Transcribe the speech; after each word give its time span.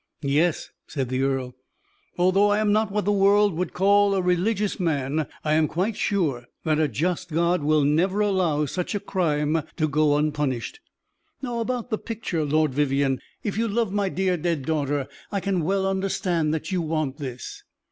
"Yes," 0.23 0.71
said 0.87 1.09
the 1.09 1.21
earl. 1.21 1.53
"Although 2.17 2.49
I 2.49 2.57
am 2.57 2.71
not 2.71 2.89
what 2.91 3.05
the 3.05 3.11
world 3.11 3.53
would 3.53 3.71
call 3.71 4.15
a 4.15 4.21
religious 4.23 4.79
man, 4.79 5.27
I 5.45 5.53
am 5.53 5.67
quite 5.67 5.95
sure 5.95 6.45
that 6.63 6.79
a 6.79 6.87
just 6.87 7.29
God 7.31 7.61
will 7.61 7.83
never 7.83 8.19
allow 8.19 8.65
such 8.65 8.95
a 8.95 8.99
crime 8.99 9.61
to 9.77 9.87
go 9.87 10.17
unpunished. 10.17 10.79
Now, 11.43 11.59
about 11.59 11.91
the 11.91 11.99
picture. 11.99 12.43
Lord 12.43 12.73
Vivianne, 12.73 13.19
if 13.43 13.59
you 13.59 13.67
loved 13.67 13.93
my 13.93 14.09
dear, 14.09 14.37
dead 14.37 14.65
daughter, 14.65 15.07
I 15.31 15.39
can 15.39 15.63
well 15.63 15.85
understand 15.85 16.51
that 16.51 16.71
you 16.71 16.81
want 16.81 17.17
this." 17.17 17.63